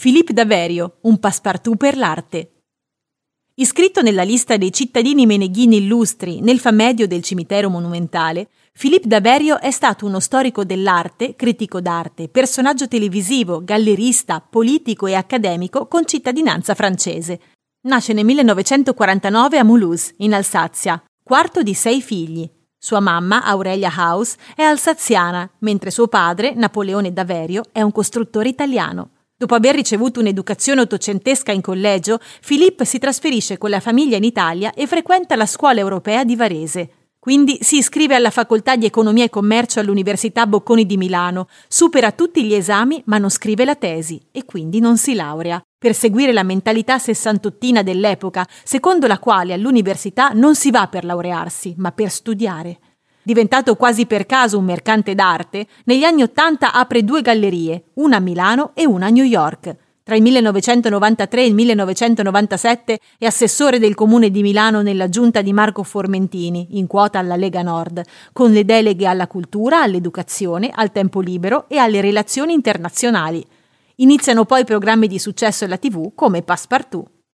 Philippe 0.00 0.32
Daverio, 0.32 0.98
un 1.02 1.18
passepartout 1.18 1.76
per 1.76 1.96
l'arte. 1.96 2.52
Iscritto 3.54 4.00
nella 4.00 4.22
lista 4.22 4.56
dei 4.56 4.72
cittadini 4.72 5.26
meneghini 5.26 5.78
illustri 5.78 6.40
nel 6.40 6.60
famedio 6.60 7.08
del 7.08 7.24
cimitero 7.24 7.68
monumentale, 7.68 8.48
Philippe 8.78 9.08
Daverio 9.08 9.58
è 9.58 9.72
stato 9.72 10.06
uno 10.06 10.20
storico 10.20 10.62
dell'arte, 10.62 11.34
critico 11.34 11.80
d'arte, 11.80 12.28
personaggio 12.28 12.86
televisivo, 12.86 13.64
gallerista, 13.64 14.40
politico 14.40 15.08
e 15.08 15.14
accademico 15.14 15.88
con 15.88 16.06
cittadinanza 16.06 16.76
francese. 16.76 17.40
Nasce 17.88 18.12
nel 18.12 18.24
1949 18.24 19.58
a 19.58 19.64
Mulhouse, 19.64 20.14
in 20.18 20.32
Alsazia, 20.32 21.02
quarto 21.24 21.64
di 21.64 21.74
sei 21.74 22.00
figli. 22.02 22.48
Sua 22.78 23.00
mamma, 23.00 23.42
Aurelia 23.42 23.92
House, 23.96 24.36
è 24.54 24.62
alsaziana, 24.62 25.50
mentre 25.58 25.90
suo 25.90 26.06
padre, 26.06 26.54
Napoleone 26.54 27.12
Daverio, 27.12 27.64
è 27.72 27.82
un 27.82 27.90
costruttore 27.90 28.48
italiano. 28.48 29.14
Dopo 29.40 29.54
aver 29.54 29.76
ricevuto 29.76 30.18
un'educazione 30.18 30.80
ottocentesca 30.80 31.52
in 31.52 31.60
collegio, 31.60 32.18
Filippo 32.40 32.82
si 32.82 32.98
trasferisce 32.98 33.56
con 33.56 33.70
la 33.70 33.78
famiglia 33.78 34.16
in 34.16 34.24
Italia 34.24 34.74
e 34.74 34.88
frequenta 34.88 35.36
la 35.36 35.46
scuola 35.46 35.78
europea 35.78 36.24
di 36.24 36.34
Varese. 36.34 36.90
Quindi 37.20 37.58
si 37.60 37.76
iscrive 37.76 38.16
alla 38.16 38.30
facoltà 38.30 38.74
di 38.74 38.84
economia 38.84 39.22
e 39.22 39.30
commercio 39.30 39.78
all'Università 39.78 40.44
Bocconi 40.48 40.86
di 40.86 40.96
Milano, 40.96 41.46
supera 41.68 42.10
tutti 42.10 42.42
gli 42.42 42.52
esami 42.52 43.00
ma 43.06 43.18
non 43.18 43.30
scrive 43.30 43.64
la 43.64 43.76
tesi 43.76 44.20
e 44.32 44.44
quindi 44.44 44.80
non 44.80 44.98
si 44.98 45.14
laurea, 45.14 45.62
per 45.78 45.94
seguire 45.94 46.32
la 46.32 46.42
mentalità 46.42 46.98
sessantottina 46.98 47.84
dell'epoca, 47.84 48.44
secondo 48.64 49.06
la 49.06 49.20
quale 49.20 49.52
all'università 49.52 50.30
non 50.30 50.56
si 50.56 50.72
va 50.72 50.88
per 50.88 51.04
laurearsi, 51.04 51.74
ma 51.76 51.92
per 51.92 52.10
studiare. 52.10 52.80
Diventato 53.28 53.76
quasi 53.76 54.06
per 54.06 54.24
caso 54.24 54.56
un 54.56 54.64
mercante 54.64 55.14
d'arte, 55.14 55.66
negli 55.84 56.02
anni 56.02 56.22
Ottanta 56.22 56.72
apre 56.72 57.04
due 57.04 57.20
gallerie, 57.20 57.90
una 57.96 58.16
a 58.16 58.20
Milano 58.20 58.70
e 58.72 58.86
una 58.86 59.04
a 59.04 59.10
New 59.10 59.22
York. 59.22 59.76
Tra 60.02 60.16
il 60.16 60.22
1993 60.22 61.42
e 61.42 61.46
il 61.46 61.52
1997 61.52 62.98
è 63.18 63.26
assessore 63.26 63.78
del 63.78 63.94
comune 63.94 64.30
di 64.30 64.40
Milano 64.40 64.80
nella 64.80 65.10
giunta 65.10 65.42
di 65.42 65.52
Marco 65.52 65.82
Formentini, 65.82 66.78
in 66.78 66.86
quota 66.86 67.18
alla 67.18 67.36
Lega 67.36 67.60
Nord, 67.60 68.00
con 68.32 68.50
le 68.50 68.64
deleghe 68.64 69.06
alla 69.06 69.26
cultura, 69.26 69.82
all'educazione, 69.82 70.70
al 70.74 70.90
tempo 70.90 71.20
libero 71.20 71.68
e 71.68 71.76
alle 71.76 72.00
relazioni 72.00 72.54
internazionali. 72.54 73.44
Iniziano 73.96 74.46
poi 74.46 74.64
programmi 74.64 75.06
di 75.06 75.18
successo 75.18 75.66
alla 75.66 75.76
TV 75.76 76.12
come 76.14 76.40
Passepartout. 76.40 77.17